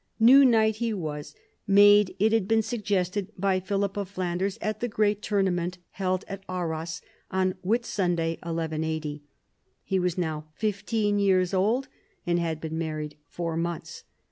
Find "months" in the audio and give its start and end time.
13.55-14.03